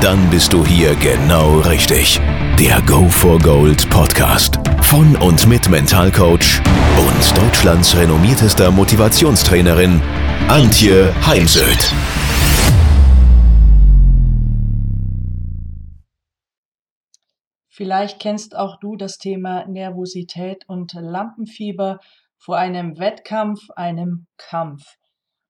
[0.00, 2.18] Dann bist du hier genau richtig.
[2.58, 6.62] Der Go for Gold Podcast von und mit Mentalcoach
[6.96, 10.00] und Deutschlands renommiertester Motivationstrainerin
[10.48, 11.92] Antje Heimsöth.
[17.68, 22.00] Vielleicht kennst auch du das Thema Nervosität und Lampenfieber
[22.38, 24.96] vor einem Wettkampf, einem Kampf.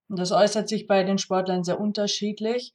[0.09, 2.73] Und das äußert sich bei den Sportlern sehr unterschiedlich.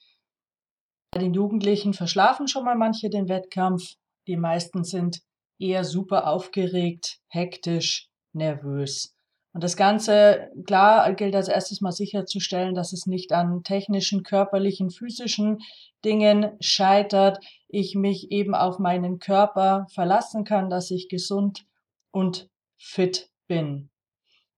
[1.15, 3.93] Bei den Jugendlichen verschlafen schon mal manche den Wettkampf.
[4.27, 5.21] Die meisten sind
[5.57, 9.15] eher super aufgeregt, hektisch, nervös.
[9.53, 14.89] Und das Ganze, klar, gilt als erstes mal sicherzustellen, dass es nicht an technischen, körperlichen,
[14.89, 15.59] physischen
[16.03, 17.39] Dingen scheitert.
[17.69, 21.65] Ich mich eben auf meinen Körper verlassen kann, dass ich gesund
[22.11, 23.89] und fit bin.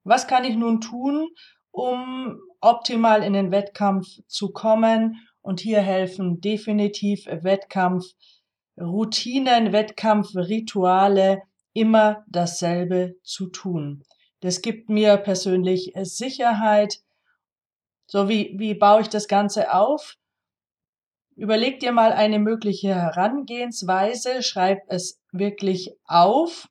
[0.04, 1.28] Was kann ich nun tun,
[1.70, 5.28] um optimal in den Wettkampf zu kommen?
[5.42, 8.06] Und hier helfen definitiv Wettkampf,
[8.80, 11.42] Routinen, Wettkampf, Rituale,
[11.74, 14.04] immer dasselbe zu tun.
[14.42, 17.00] Das gibt mir persönlich Sicherheit.
[18.08, 20.16] So, wie, wie baue ich das Ganze auf?
[21.36, 26.68] Überleg dir mal eine mögliche Herangehensweise, schreib es wirklich auf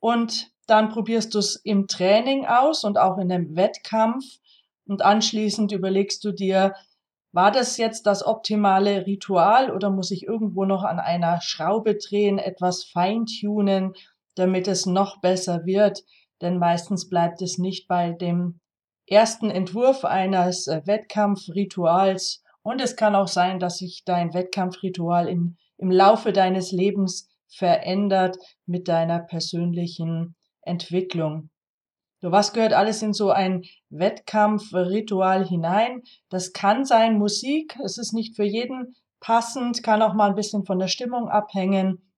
[0.00, 4.24] und dann probierst du es im Training aus und auch in einem Wettkampf
[4.86, 6.74] und anschließend überlegst du dir,
[7.32, 12.38] war das jetzt das optimale Ritual oder muss ich irgendwo noch an einer Schraube drehen,
[12.38, 13.92] etwas feintunen,
[14.36, 16.02] damit es noch besser wird?
[16.40, 18.60] Denn meistens bleibt es nicht bei dem
[19.06, 22.42] ersten Entwurf eines äh, Wettkampfrituals.
[22.62, 28.38] Und es kann auch sein, dass sich dein Wettkampfritual in, im Laufe deines Lebens verändert
[28.66, 31.50] mit deiner persönlichen Entwicklung.
[32.22, 36.02] So, was gehört alles in so ein Wettkampfritual hinein?
[36.30, 37.78] Das kann sein Musik.
[37.84, 42.12] Es ist nicht für jeden passend, kann auch mal ein bisschen von der Stimmung abhängen.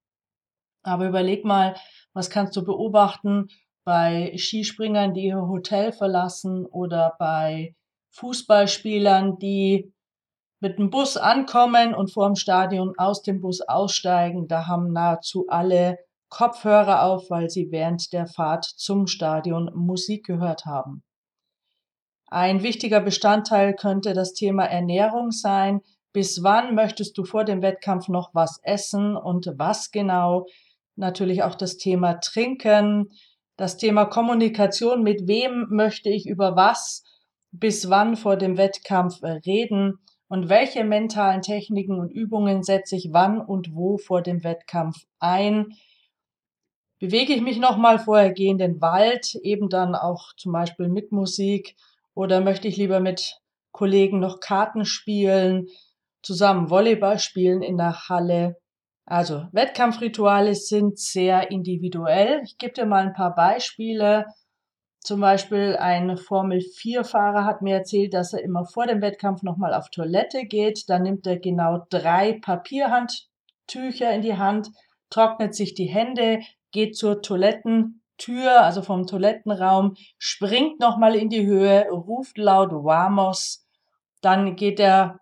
[0.82, 1.74] Aber überleg mal,
[2.12, 3.48] was kannst du beobachten
[3.84, 7.74] bei Skispringern, die ihr Hotel verlassen oder bei
[8.10, 9.92] Fußballspielern, die
[10.60, 14.48] mit dem Bus ankommen und vor dem Stadion aus dem Bus aussteigen.
[14.48, 20.66] Da haben nahezu alle Kopfhörer auf, weil sie während der Fahrt zum Stadion Musik gehört
[20.66, 21.02] haben.
[22.26, 25.80] Ein wichtiger Bestandteil könnte das Thema Ernährung sein.
[26.12, 30.46] Bis wann möchtest du vor dem Wettkampf noch was essen und was genau?
[30.96, 33.10] Natürlich auch das Thema Trinken,
[33.56, 37.04] das Thema Kommunikation, mit wem möchte ich über was
[37.50, 43.40] bis wann vor dem Wettkampf reden und welche mentalen Techniken und Übungen setze ich wann
[43.40, 45.72] und wo vor dem Wettkampf ein.
[46.98, 51.12] Bewege ich mich nochmal vorher, gehe in den Wald, eben dann auch zum Beispiel mit
[51.12, 51.76] Musik
[52.14, 55.68] oder möchte ich lieber mit Kollegen noch Karten spielen,
[56.22, 58.56] zusammen Volleyball spielen in der Halle.
[59.06, 62.42] Also Wettkampfrituale sind sehr individuell.
[62.44, 64.26] Ich gebe dir mal ein paar Beispiele.
[65.00, 69.88] Zum Beispiel ein Formel-4-Fahrer hat mir erzählt, dass er immer vor dem Wettkampf nochmal auf
[69.90, 70.90] Toilette geht.
[70.90, 74.70] Dann nimmt er genau drei Papierhandtücher in die Hand,
[75.08, 81.88] trocknet sich die Hände, geht zur Toilettentür, also vom Toilettenraum, springt nochmal in die Höhe,
[81.90, 83.66] ruft laut Vamos,
[84.20, 85.20] dann geht er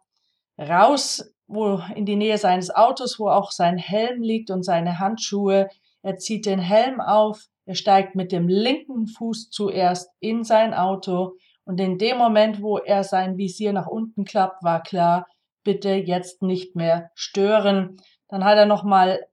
[0.58, 5.68] raus wo in die Nähe seines Autos, wo auch sein Helm liegt und seine Handschuhe.
[6.02, 11.36] Er zieht den Helm auf, er steigt mit dem linken Fuß zuerst in sein Auto
[11.64, 15.26] und in dem Moment, wo er sein Visier nach unten klappt, war klar,
[15.64, 17.96] bitte jetzt nicht mehr stören.
[18.28, 19.26] Dann hat er nochmal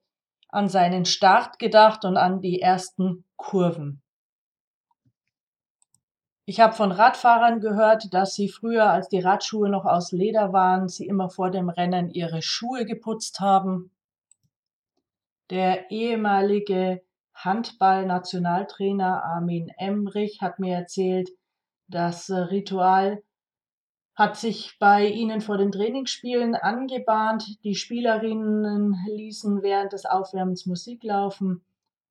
[0.54, 4.04] an seinen Start gedacht und an die ersten Kurven.
[6.46, 10.90] Ich habe von Radfahrern gehört, dass sie früher, als die Radschuhe noch aus Leder waren,
[10.90, 13.92] sie immer vor dem Rennen ihre Schuhe geputzt haben.
[15.50, 17.02] Der ehemalige
[17.34, 21.30] Handball-Nationaltrainer Armin Emrich hat mir erzählt,
[21.88, 23.24] das Ritual
[24.16, 27.64] hat sich bei ihnen vor den Trainingsspielen angebahnt.
[27.64, 31.64] Die Spielerinnen ließen während des Aufwärmens Musik laufen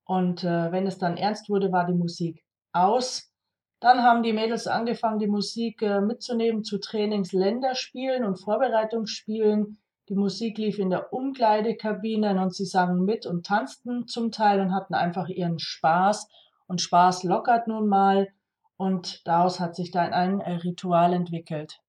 [0.05, 3.33] und äh, wenn es dann ernst wurde, war die Musik aus.
[3.81, 9.79] Dann haben die Mädels angefangen, die Musik äh, mitzunehmen zu Trainingsländerspielen und Vorbereitungsspielen.
[10.09, 14.75] Die Musik lief in der Umkleidekabine und sie sangen mit und tanzten zum Teil und
[14.75, 16.29] hatten einfach ihren Spaß.
[16.67, 18.29] Und Spaß lockert nun mal.
[18.77, 21.81] und daraus hat sich dann ein Ritual entwickelt.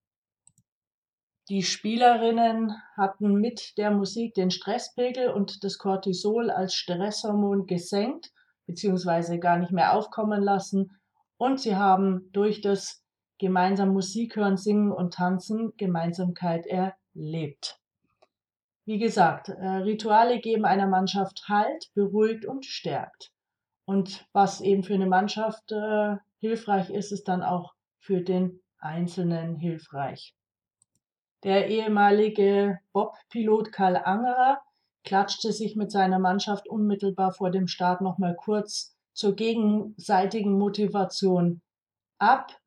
[1.50, 8.32] Die Spielerinnen hatten mit der Musik den Stresspegel und das Cortisol als Stresshormon gesenkt
[8.66, 9.40] bzw.
[9.40, 10.98] gar nicht mehr aufkommen lassen
[11.36, 13.04] und sie haben durch das
[13.40, 17.78] gemeinsam Musik hören, singen und tanzen Gemeinsamkeit erlebt.
[18.86, 23.34] Wie gesagt, äh, Rituale geben einer Mannschaft Halt, beruhigt und stärkt.
[23.86, 29.58] Und was eben für eine Mannschaft äh, hilfreich ist, ist dann auch für den Einzelnen
[29.58, 30.34] hilfreich.
[31.44, 34.62] Der ehemalige Bob-Pilot Karl Angerer
[35.04, 41.62] klatschte sich mit seiner Mannschaft unmittelbar vor dem Start nochmal kurz zur gegenseitigen Motivation
[42.18, 42.58] ab.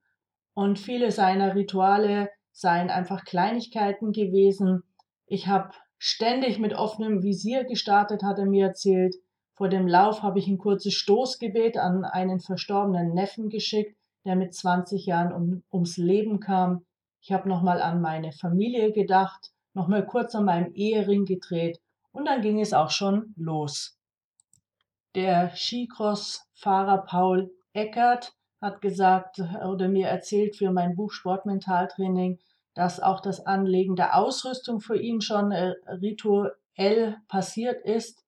[0.53, 4.83] Und viele seiner Rituale seien einfach Kleinigkeiten gewesen.
[5.27, 9.17] Ich habe ständig mit offenem Visier gestartet, hat er mir erzählt.
[9.55, 13.97] Vor dem Lauf habe ich ein kurzes Stoßgebet an einen verstorbenen Neffen geschickt,
[14.27, 16.85] der mit 20 Jahren um, ums Leben kam.
[17.27, 21.81] Ich habe nochmal an meine Familie gedacht, nochmal kurz an meinem Ehering gedreht
[22.13, 23.99] und dann ging es auch schon los.
[25.17, 32.39] Der Skicross-Fahrer Paul Eckert hat gesagt oder mir erzählt für mein Buch Sportmentaltraining,
[32.75, 38.25] dass auch das Anlegen der Ausrüstung für ihn schon äh, rituell passiert ist.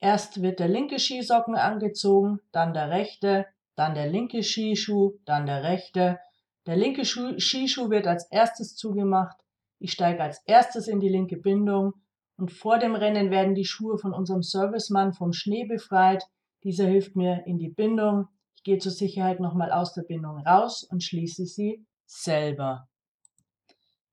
[0.00, 3.46] Erst wird der linke Skisocken angezogen, dann der rechte,
[3.76, 6.18] dann der linke Skischuh, dann der rechte.
[6.66, 9.36] Der linke Schuh, Skischuh wird als erstes zugemacht.
[9.78, 11.94] Ich steige als erstes in die linke Bindung
[12.36, 16.24] und vor dem Rennen werden die Schuhe von unserem Servicemann vom Schnee befreit.
[16.64, 18.28] Dieser hilft mir in die Bindung.
[18.56, 22.88] Ich gehe zur Sicherheit nochmal aus der Bindung raus und schließe sie selber.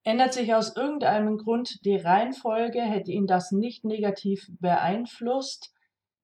[0.04, 5.74] Ändert sich aus irgendeinem Grund die Reihenfolge, hätte ihn das nicht negativ beeinflusst.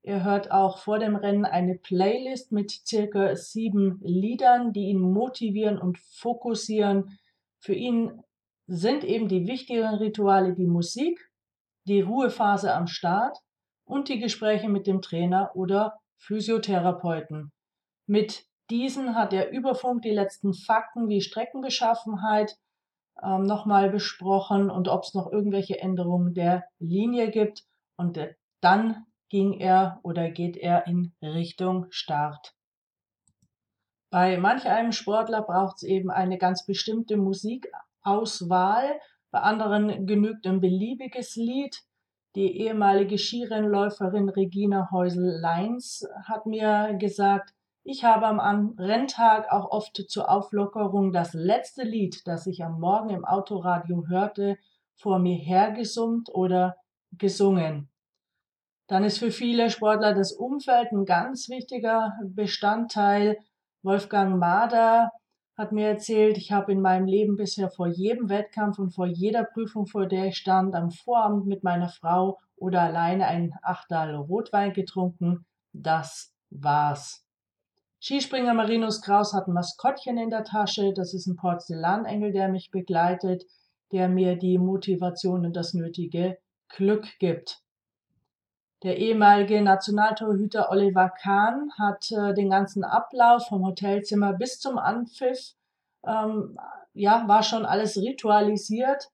[0.06, 5.78] Er hört auch vor dem Rennen eine Playlist mit circa sieben Liedern, die ihn motivieren
[5.78, 7.18] und fokussieren.
[7.60, 8.22] Für ihn
[8.68, 11.32] sind eben die wichtigeren Rituale die Musik,
[11.86, 13.38] die Ruhephase am Start
[13.86, 17.54] und die Gespräche mit dem Trainer oder Physiotherapeuten.
[18.06, 22.58] Mit diesen hat er über Funk die letzten Fakten wie Streckenbeschaffenheit,
[23.22, 27.64] ähm, nochmal besprochen und ob es noch irgendwelche Änderungen der Linie gibt.
[27.96, 32.54] Und äh, dann ging er oder geht er in Richtung Start.
[34.12, 39.00] Bei manch einem Sportler braucht es eben eine ganz bestimmte Musikauswahl.
[39.32, 41.82] Bei anderen genügt ein beliebiges Lied.
[42.36, 50.30] Die ehemalige Skirennläuferin Regina Häusel-Leins hat mir gesagt, ich habe am Renntag auch oft zur
[50.30, 54.60] Auflockerung das letzte Lied, das ich am Morgen im Autoradio hörte,
[54.94, 56.76] vor mir hergesummt oder
[57.14, 57.90] gesungen.
[58.94, 63.40] Dann ist für viele Sportler das Umfeld ein ganz wichtiger Bestandteil.
[63.82, 65.10] Wolfgang Mader
[65.58, 69.46] hat mir erzählt, ich habe in meinem Leben bisher vor jedem Wettkampf und vor jeder
[69.46, 74.74] Prüfung, vor der ich stand, am Vorabend mit meiner Frau oder alleine einen Achtal Rotwein
[74.74, 75.44] getrunken.
[75.72, 77.26] Das war's.
[78.00, 80.94] Skispringer Marinus Kraus hat ein Maskottchen in der Tasche.
[80.94, 83.44] Das ist ein Porzellanengel, der mich begleitet,
[83.92, 86.38] der mir die Motivation und das nötige
[86.70, 87.63] Glück gibt.
[88.84, 95.56] Der ehemalige Nationaltorhüter Oliver Kahn hat äh, den ganzen Ablauf vom Hotelzimmer bis zum Anpfiff,
[96.06, 96.60] ähm,
[96.94, 99.08] ja, war schon alles ritualisiert.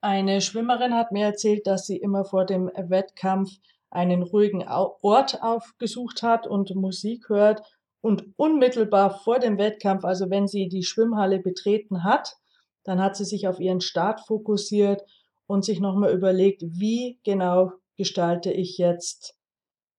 [0.00, 3.50] Eine Schwimmerin hat mir erzählt, dass sie immer vor dem Wettkampf
[3.90, 7.62] einen ruhigen Ort aufgesucht hat und Musik hört
[8.00, 12.36] und unmittelbar vor dem Wettkampf, also wenn sie die Schwimmhalle betreten hat,
[12.84, 15.02] dann hat sie sich auf ihren Start fokussiert
[15.46, 19.36] und sich nochmal überlegt, wie genau gestalte ich jetzt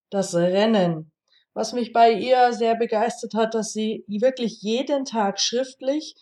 [0.10, 1.12] das Rennen.
[1.54, 6.16] Was mich bei ihr sehr begeistert hat, dass sie wirklich jeden Tag schriftlich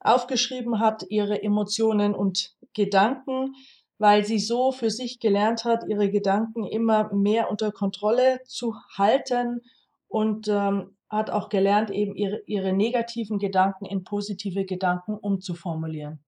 [0.00, 3.54] aufgeschrieben hat, ihre Emotionen und Gedanken,
[3.98, 9.60] weil sie so für sich gelernt hat, ihre Gedanken immer mehr unter Kontrolle zu halten
[10.08, 16.24] und ähm, hat auch gelernt, eben ihre, ihre negativen Gedanken in positive Gedanken umzuformulieren.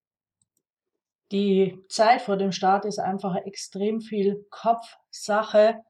[1.35, 5.81] Die Zeit vor dem Start ist einfach extrem viel Kopfsache.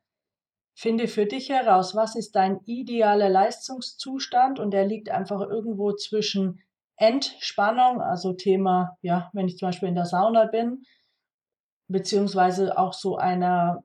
[0.73, 6.63] Finde für dich heraus, was ist dein idealer Leistungszustand und der liegt einfach irgendwo zwischen
[6.95, 10.81] Entspannung, also Thema, ja, wenn ich zum Beispiel in der Sauna bin,
[11.89, 13.83] beziehungsweise auch so einer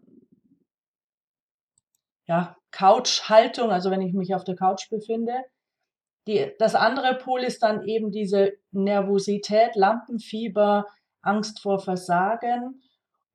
[2.26, 5.34] ja, Couch-Haltung, also wenn ich mich auf der Couch befinde.
[6.26, 10.86] Die, das andere Pol ist dann eben diese Nervosität, Lampenfieber,
[11.22, 12.82] Angst vor Versagen.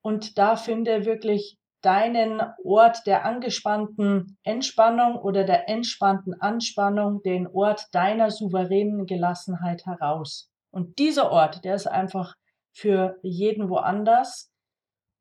[0.02, 7.88] Und da finde wirklich deinen Ort der angespannten Entspannung oder der entspannten Anspannung, den Ort
[7.92, 10.50] deiner souveränen Gelassenheit heraus.
[10.72, 12.36] Und dieser Ort, der ist einfach
[12.74, 14.52] für jeden woanders.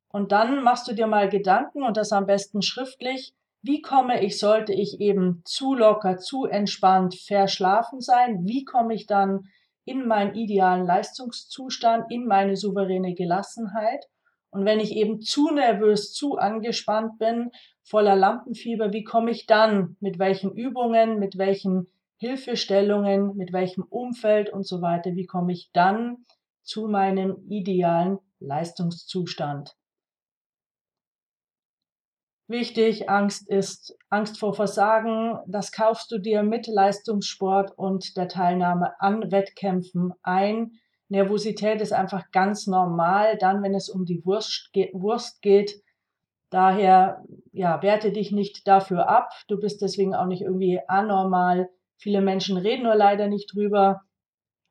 [0.09, 3.35] Und dann machst du dir mal Gedanken und das am besten schriftlich.
[3.61, 8.45] Wie komme ich, sollte ich eben zu locker, zu entspannt, verschlafen sein?
[8.45, 9.49] Wie komme ich dann
[9.85, 14.07] in meinen idealen Leistungszustand, in meine souveräne Gelassenheit?
[14.51, 17.51] Und wenn ich eben zu nervös, zu angespannt bin,
[17.83, 19.97] voller Lampenfieber, wie komme ich dann?
[20.01, 21.89] Mit welchen Übungen, mit welchen
[22.19, 26.25] Hilfestellungen, mit welchem Umfeld und so weiter, wie komme ich dann
[26.63, 29.77] zu meinem idealen Leistungszustand?
[32.47, 35.39] Wichtig, Angst ist Angst vor Versagen.
[35.47, 40.73] Das kaufst du dir mit Leistungssport und der Teilnahme an Wettkämpfen ein.
[41.09, 45.83] Nervosität ist einfach ganz normal, dann, wenn es um die Wurst, Wurst geht.
[46.51, 49.31] Daher, ja, werte dich nicht dafür ab.
[49.49, 51.71] Du bist deswegen auch nicht irgendwie anormal.
[51.97, 54.03] Viele Menschen reden nur leider nicht drüber,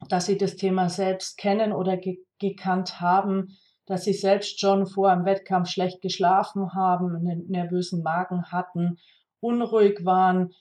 [0.10, 5.10] dass sie das Thema selbst kennen oder ge gekannt haben, dass sie selbst schon vor
[5.10, 8.98] einem Wettkampf schlecht geschlafen haben, einen nervösen Magen hatten,
[9.40, 10.54] unruhig waren,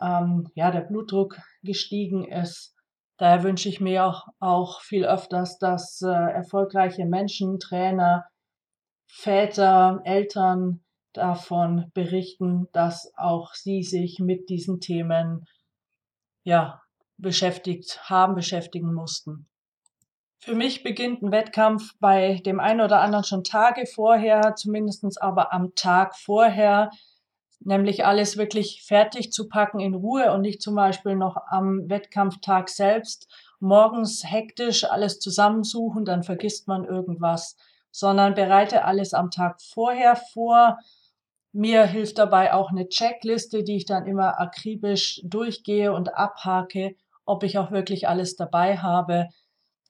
[0.00, 2.76] ähm, ja, der Blutdruck gestiegen ist
[3.18, 8.26] Daher wünsche ich mir auch, auch viel öfters, dass äh, erfolgreiche Menschen, Trainer,
[9.06, 15.46] Väter, Eltern davon berichten, dass auch sie sich mit diesen Themen
[16.42, 16.82] ja,
[17.16, 19.48] beschäftigt haben, beschäftigen mussten.
[20.38, 25.52] Für mich beginnt ein Wettkampf bei dem einen oder anderen schon Tage vorher, zumindestens aber
[25.52, 26.90] am Tag vorher
[27.60, 32.68] nämlich alles wirklich fertig zu packen in Ruhe und nicht zum Beispiel noch am Wettkampftag
[32.68, 33.28] selbst
[33.58, 37.56] morgens hektisch alles zusammensuchen, dann vergisst man irgendwas,
[37.90, 40.78] sondern bereite alles am Tag vorher vor.
[41.52, 47.42] Mir hilft dabei auch eine Checkliste, die ich dann immer akribisch durchgehe und abhake, ob
[47.42, 49.28] ich auch wirklich alles dabei habe.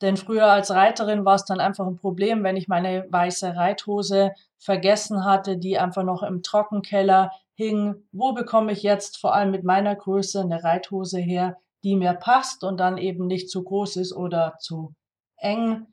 [0.03, 4.33] Denn früher als Reiterin war es dann einfach ein Problem, wenn ich meine weiße Reithose
[4.59, 8.07] vergessen hatte, die einfach noch im Trockenkeller hing.
[8.13, 12.63] Wo bekomme ich jetzt vor allem mit meiner Größe eine Reithose her, die mir passt
[12.63, 14.95] und dann eben nicht zu groß ist oder zu
[15.39, 15.87] eng?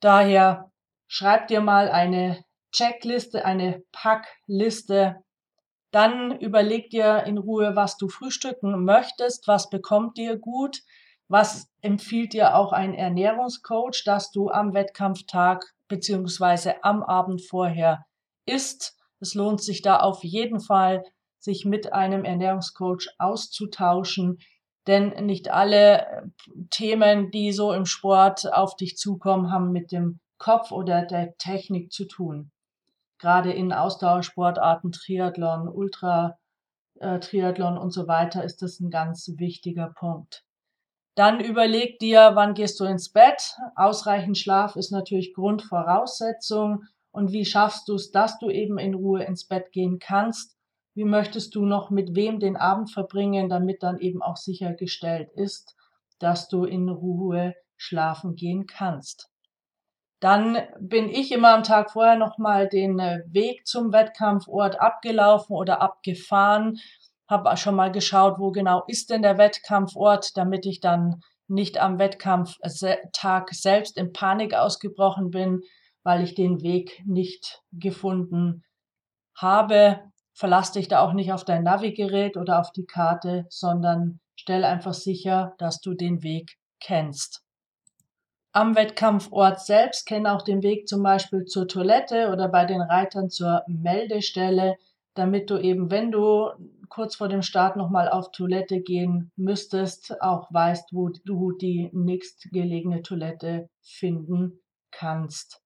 [0.00, 0.72] Daher
[1.06, 5.22] schreib dir mal eine Checkliste, eine Packliste.
[5.92, 10.82] Dann überleg dir in Ruhe, was du frühstücken möchtest, was bekommt dir gut,
[11.32, 18.04] was empfiehlt dir auch ein Ernährungscoach, dass du am Wettkampftag beziehungsweise am Abend vorher
[18.44, 18.98] isst.
[19.18, 21.02] Es lohnt sich da auf jeden Fall,
[21.38, 24.40] sich mit einem Ernährungscoach auszutauschen,
[24.86, 26.22] denn nicht alle äh,
[26.68, 31.92] Themen, die so im Sport auf dich zukommen, haben mit dem Kopf oder der Technik
[31.92, 32.50] zu tun.
[33.18, 36.36] Gerade in Ausdauersportarten, Triathlon, Ultra
[37.00, 40.44] äh, und so weiter ist das ein ganz wichtiger Punkt.
[41.14, 43.56] Dann überleg dir, wann gehst du ins Bett.
[43.76, 46.84] Ausreichend Schlaf ist natürlich Grundvoraussetzung.
[47.10, 50.56] Und wie schaffst du es, dass du eben in Ruhe ins Bett gehen kannst?
[50.94, 55.76] Wie möchtest du noch mit wem den Abend verbringen, damit dann eben auch sichergestellt ist,
[56.18, 59.30] dass du in Ruhe schlafen gehen kannst?
[60.20, 65.82] Dann bin ich immer am Tag vorher nochmal den äh, Weg zum Wettkampfort abgelaufen oder
[65.82, 66.78] abgefahren
[67.32, 71.98] habe schon mal geschaut, wo genau ist denn der Wettkampfort, damit ich dann nicht am
[71.98, 75.62] Wettkampftag selbst in Panik ausgebrochen bin,
[76.04, 78.62] weil ich den Weg nicht gefunden
[79.36, 80.00] habe.
[80.34, 84.94] Verlass dich da auch nicht auf dein Navigerät oder auf die Karte, sondern stell einfach
[84.94, 87.42] sicher, dass du den Weg kennst.
[88.52, 93.30] Am Wettkampfort selbst kenne auch den Weg zum Beispiel zur Toilette oder bei den Reitern
[93.30, 94.76] zur Meldestelle,
[95.14, 96.50] damit du eben, wenn du
[96.88, 103.02] kurz vor dem Start nochmal auf Toilette gehen müsstest, auch weißt, wo du die nächstgelegene
[103.02, 105.62] Toilette finden kannst.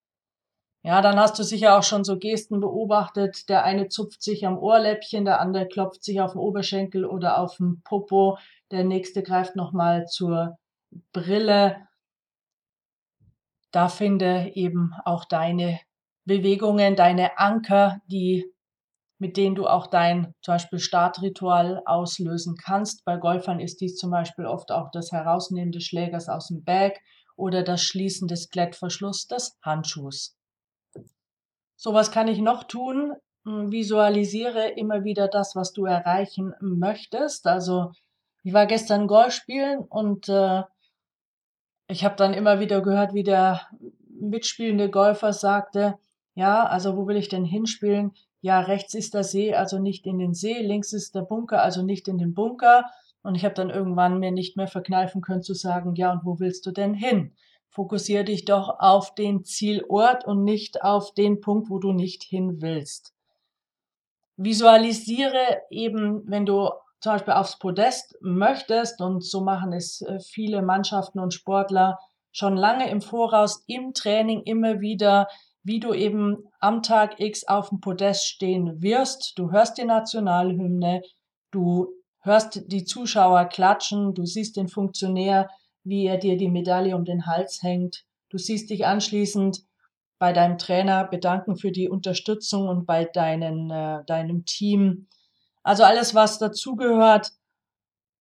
[0.84, 3.48] Ja, dann hast du sicher auch schon so Gesten beobachtet.
[3.48, 7.56] Der eine zupft sich am Ohrläppchen, der andere klopft sich auf den Oberschenkel oder auf
[7.56, 8.38] den Popo,
[8.70, 10.58] der nächste greift nochmal zur
[11.12, 11.88] Brille.
[13.72, 15.80] Da finde eben auch deine
[16.24, 18.52] Bewegungen, deine Anker, die
[19.18, 23.04] mit denen du auch dein zum Beispiel Startritual auslösen kannst.
[23.04, 27.00] Bei Golfern ist dies zum Beispiel oft auch das Herausnehmen des Schlägers aus dem Bag
[27.36, 30.36] oder das Schließen des Klettverschlusses des Handschuhs.
[31.76, 33.14] So was kann ich noch tun.
[33.44, 37.46] Hm, visualisiere immer wieder das, was du erreichen möchtest.
[37.46, 37.92] Also
[38.42, 40.62] ich war gestern Golf spielen und äh,
[41.88, 43.68] ich habe dann immer wieder gehört, wie der
[44.08, 45.98] mitspielende Golfer sagte,
[46.34, 48.12] Ja, also wo will ich denn hinspielen?
[48.40, 51.82] Ja, rechts ist der See, also nicht in den See, links ist der Bunker, also
[51.82, 52.84] nicht in den Bunker.
[53.22, 56.38] Und ich habe dann irgendwann mir nicht mehr verkneifen können zu sagen, ja, und wo
[56.38, 57.34] willst du denn hin?
[57.68, 62.62] Fokussiere dich doch auf den Zielort und nicht auf den Punkt, wo du nicht hin
[62.62, 63.12] willst.
[64.36, 70.62] Visualisiere eben, wenn du zum Beispiel aufs Podest möchtest, und so machen es äh, viele
[70.62, 71.98] Mannschaften und Sportler
[72.32, 75.28] schon lange im Voraus im Training immer wieder,
[75.66, 79.36] wie du eben am Tag X auf dem Podest stehen wirst.
[79.36, 81.02] Du hörst die Nationalhymne,
[81.50, 81.88] du
[82.20, 85.48] hörst die Zuschauer klatschen, du siehst den Funktionär,
[85.82, 88.04] wie er dir die Medaille um den Hals hängt.
[88.28, 89.64] Du siehst dich anschließend
[90.20, 95.08] bei deinem Trainer bedanken für die Unterstützung und bei deinen, äh, deinem Team.
[95.64, 97.32] Also alles, was dazugehört,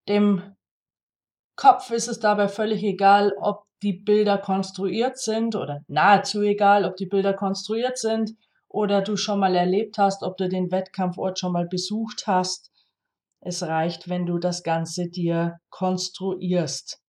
[0.10, 0.55] dem
[1.56, 6.98] Kopf ist es dabei völlig egal, ob die Bilder konstruiert sind oder nahezu egal, ob
[6.98, 8.36] die Bilder konstruiert sind
[8.68, 12.72] oder du schon mal erlebt hast, ob du den Wettkampfort schon mal besucht hast.
[13.40, 17.00] Es reicht, wenn du das Ganze dir konstruierst.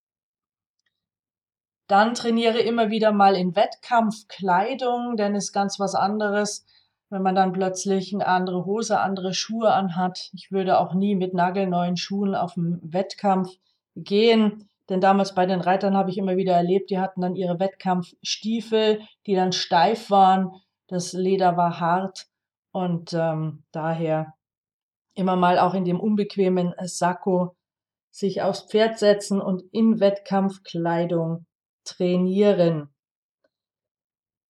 [1.88, 6.66] Dann trainiere immer wieder mal in Wettkampfkleidung, denn ist ganz was anderes,
[7.10, 10.30] wenn man dann plötzlich eine andere Hose, andere Schuhe anhat.
[10.34, 13.50] Ich würde auch nie mit nagelneuen Schuhen auf dem Wettkampf
[13.96, 17.58] gehen, denn damals bei den Reitern habe ich immer wieder erlebt, die hatten dann ihre
[17.58, 20.52] Wettkampfstiefel, die dann steif waren.
[20.86, 22.26] Das Leder war hart
[22.70, 24.34] und ähm, daher
[25.14, 27.56] immer mal auch in dem unbequemen Sakko
[28.10, 31.46] sich aufs Pferd setzen und in Wettkampfkleidung
[31.84, 32.94] trainieren.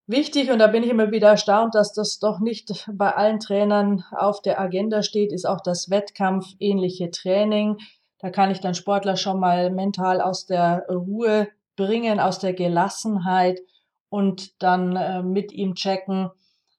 [0.08, 4.04] Wichtig, und da bin ich immer wieder erstaunt, dass das doch nicht bei allen Trainern
[4.12, 7.78] auf der Agenda steht, ist auch das Wettkampfähnliche Training.
[8.18, 13.60] Da kann ich dann Sportler schon mal mental aus der Ruhe bringen, aus der Gelassenheit
[14.08, 16.30] und dann äh, mit ihm checken,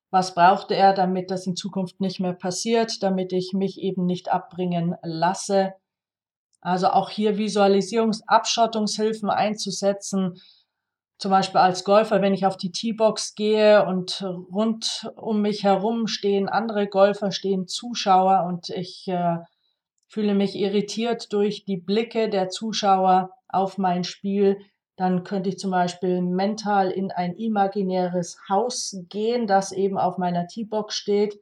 [0.09, 4.29] was brauchte er, damit das in Zukunft nicht mehr passiert, damit ich mich eben nicht
[4.31, 5.73] abbringen lasse.
[6.61, 10.41] Also auch hier Visualisierungsabschottungshilfen einzusetzen,
[11.17, 14.21] zum Beispiel als Golfer, wenn ich auf die T-Box gehe und
[14.51, 19.37] rund um mich herum stehen andere Golfer, stehen Zuschauer und ich äh,
[20.07, 24.57] fühle mich irritiert durch die Blicke der Zuschauer auf mein Spiel,
[24.95, 30.47] dann könnte ich zum Beispiel mental in ein imaginäres Haus gehen, das eben auf meiner
[30.47, 31.39] T-Box steht.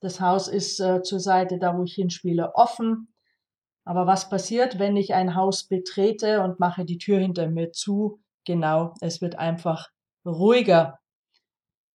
[0.00, 3.12] Das Haus ist äh, zur Seite, da wo ich hinspiele, offen.
[3.84, 8.20] Aber was passiert, wenn ich ein Haus betrete und mache die Tür hinter mir zu?
[8.44, 9.88] Genau, es wird einfach
[10.26, 10.98] ruhiger.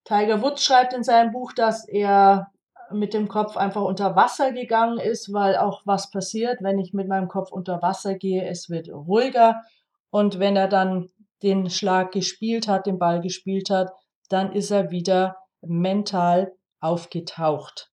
[0.05, 2.52] Tiger Woods schreibt in seinem Buch, dass er
[2.93, 7.09] mit dem Kopf einfach unter Wasser gegangen ist, weil auch was passiert, wenn ich mit
[7.09, 9.63] meinem Kopf unter Wasser gehe, es wird ruhiger
[10.11, 11.11] und wenn er dann
[11.43, 13.91] den Schlag gespielt hat, den Ball gespielt hat,
[14.29, 17.91] dann ist er wieder mental aufgetaucht.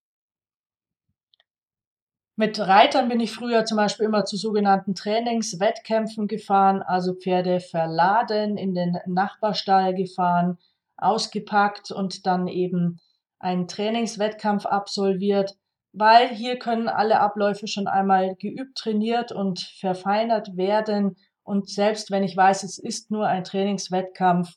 [2.35, 8.57] Mit Reitern bin ich früher zum Beispiel immer zu sogenannten Trainingswettkämpfen gefahren, also Pferde verladen,
[8.57, 10.57] in den Nachbarstall gefahren,
[10.95, 13.01] ausgepackt und dann eben
[13.39, 15.55] einen Trainingswettkampf absolviert,
[15.93, 21.15] weil hier können alle Abläufe schon einmal geübt, trainiert und verfeinert werden
[21.49, 24.53] und selbst wenn ich weiß, es ist nur ein Trainingswettkampf,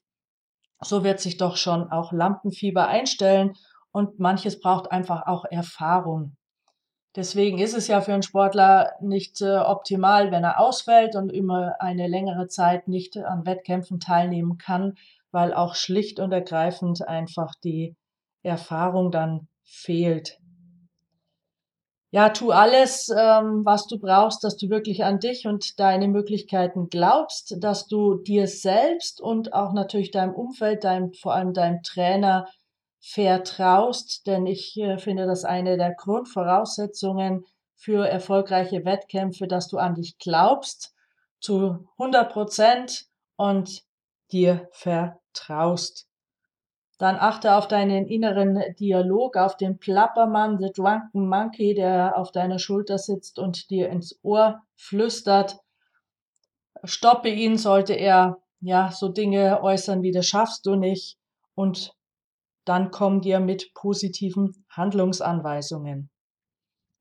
[0.80, 3.54] so wird sich doch schon auch Lampenfieber einstellen
[3.92, 6.36] und manches braucht einfach auch Erfahrung.
[7.16, 11.76] Deswegen ist es ja für einen Sportler nicht äh, optimal, wenn er ausfällt und immer
[11.78, 14.94] eine längere Zeit nicht an Wettkämpfen teilnehmen kann,
[15.30, 17.96] weil auch schlicht und ergreifend einfach die
[18.42, 20.38] Erfahrung dann fehlt
[22.14, 26.90] ja, tu alles, ähm, was du brauchst, dass du wirklich an dich und deine Möglichkeiten
[26.90, 32.46] glaubst, dass du dir selbst und auch natürlich deinem Umfeld, deinem, vor allem deinem Trainer
[33.00, 39.94] vertraust, denn ich äh, finde das eine der Grundvoraussetzungen für erfolgreiche Wettkämpfe, dass du an
[39.94, 40.94] dich glaubst
[41.40, 43.84] zu 100 Prozent und
[44.32, 46.06] dir vertraust.
[47.02, 52.60] Dann achte auf deinen inneren Dialog, auf den Plappermann, the drunken monkey, der auf deiner
[52.60, 55.58] Schulter sitzt und dir ins Ohr flüstert.
[56.84, 61.18] Stoppe ihn, sollte er ja so Dinge äußern wie das schaffst du nicht
[61.56, 61.92] und
[62.64, 66.08] dann komm dir mit positiven Handlungsanweisungen.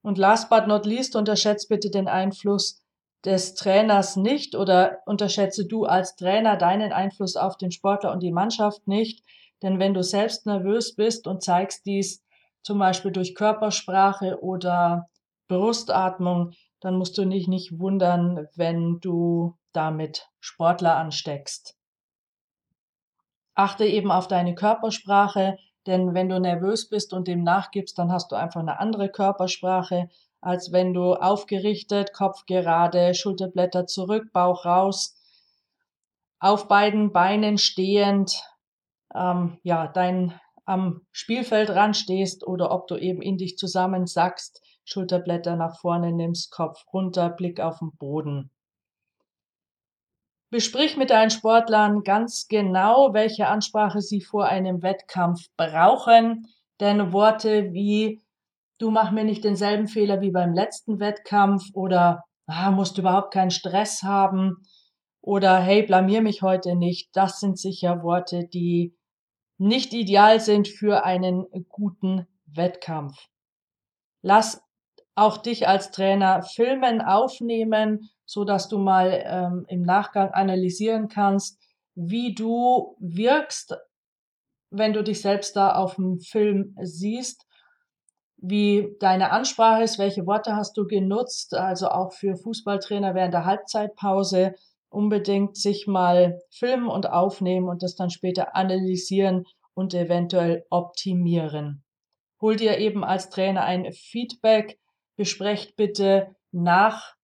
[0.02, 2.84] Und last but not least, unterschätzt bitte den Einfluss
[3.24, 8.32] des Trainers nicht oder unterschätze du als Trainer deinen Einfluss auf den Sportler und die
[8.32, 9.24] Mannschaft nicht.
[9.62, 12.24] Denn wenn du selbst nervös bist und zeigst dies
[12.64, 15.08] zum Beispiel durch Körpersprache oder
[15.48, 21.76] Brustatmung, dann musst du dich nicht wundern, wenn du damit Sportler ansteckst.
[23.54, 28.32] Achte eben auf deine Körpersprache, Denn wenn du nervös bist und dem nachgibst, dann hast
[28.32, 35.16] du einfach eine andere Körpersprache, als wenn du aufgerichtet, Kopf gerade, Schulterblätter zurück, Bauch raus,
[36.40, 38.44] auf beiden Beinen stehend,
[39.16, 45.80] ähm, ja, dein am Spielfeldrand stehst oder ob du eben in dich zusammensackst, Schulterblätter nach
[45.80, 48.52] vorne nimmst, Kopf runter, Blick auf den Boden.
[50.50, 56.48] Besprich mit deinen Sportlern ganz genau, welche Ansprache sie vor einem Wettkampf brauchen,
[56.80, 58.22] denn Worte wie
[58.78, 63.52] du mach mir nicht denselben Fehler wie beim letzten Wettkampf oder ah, musst überhaupt keinen
[63.52, 64.66] Stress haben
[65.22, 68.96] oder hey, blamier mich heute nicht, das sind sicher Worte, die
[69.62, 73.28] nicht ideal sind für einen guten Wettkampf.
[74.24, 74.64] Lass
[75.14, 81.60] auch dich als Trainer filmen, aufnehmen, so dass du mal ähm, im Nachgang analysieren kannst,
[81.94, 83.76] wie du wirkst,
[84.72, 87.46] wenn du dich selbst da auf dem Film siehst,
[88.38, 93.46] wie deine Ansprache ist, welche Worte hast du genutzt, also auch für Fußballtrainer während der
[93.46, 94.56] Halbzeitpause
[94.92, 101.84] unbedingt sich mal filmen und aufnehmen und das dann später analysieren und eventuell optimieren.
[102.42, 104.80] Hol dir eben als Trainer ein Feedback,
[105.16, 107.16] besprecht bitte nach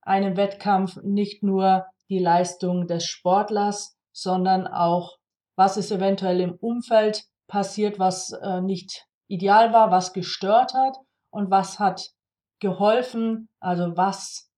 [0.00, 5.18] einem Wettkampf nicht nur die Leistung des Sportlers, sondern auch,
[5.56, 10.96] was ist eventuell im Umfeld passiert, was äh, nicht ideal war, was gestört hat
[11.30, 12.10] und was hat
[12.58, 14.50] geholfen, also was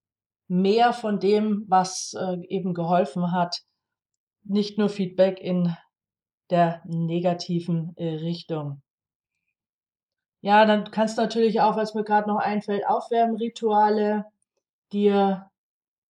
[0.47, 3.61] mehr von dem, was äh, eben geholfen hat,
[4.43, 5.75] nicht nur Feedback in
[6.49, 8.81] der negativen äh, Richtung.
[10.41, 14.25] Ja, dann kannst du natürlich auch, was mir gerade noch einfällt, Aufwärmrituale
[14.93, 15.49] dir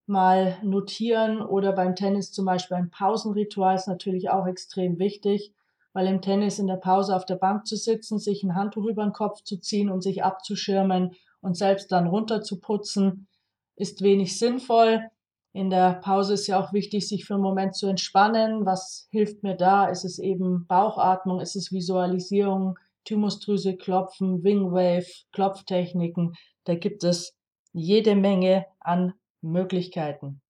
[0.08, 5.54] mal notieren oder beim Tennis zum Beispiel ein Pausenritual ist natürlich auch extrem wichtig,
[5.94, 9.04] weil im Tennis in der Pause auf der Bank zu sitzen, sich ein Handtuch über
[9.04, 13.28] den Kopf zu ziehen und sich abzuschirmen und selbst dann runter zu putzen,
[13.76, 15.10] ist wenig sinnvoll.
[15.54, 18.66] In der Pause ist ja auch wichtig, sich für einen Moment zu entspannen.
[18.66, 19.88] Was hilft mir da?
[19.88, 21.40] Ist es eben Bauchatmung?
[21.40, 22.78] Ist es Visualisierung?
[23.06, 26.36] Thymusdrüse klopfen, Wingwave, Klopftechniken.
[26.66, 27.38] Da gibt es
[27.72, 30.42] jede Menge an Möglichkeiten.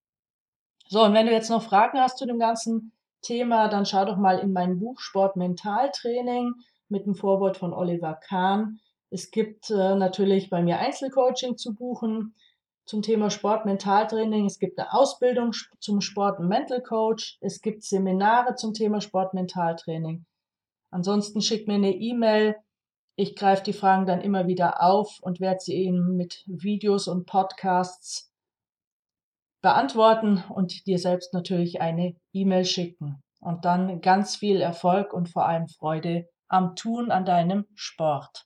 [0.88, 4.18] So, und wenn du jetzt noch Fragen hast zu dem ganzen Thema, dann schau doch
[4.18, 6.54] mal in mein Buch Sport Mentaltraining
[6.90, 8.80] mit dem Vorwort von Oliver Kahn.
[9.10, 12.36] Es gibt äh, natürlich bei mir Einzelcoaching zu buchen
[12.86, 14.46] zum Thema Sport Mentaltraining.
[14.46, 17.38] Es gibt eine Ausbildung zum Sport Mental Coach.
[17.42, 20.26] Es gibt Seminare zum Thema Sport Mentaltraining.
[20.92, 22.56] Ansonsten schickt mir eine E-Mail.
[23.18, 27.26] Ich greife die Fragen dann immer wieder auf und werde sie Ihnen mit Videos und
[27.26, 28.32] Podcasts
[29.62, 33.24] beantworten und dir selbst natürlich eine E-Mail schicken.
[33.40, 38.46] Und dann ganz viel Erfolg und vor allem Freude am Tun an deinem Sport.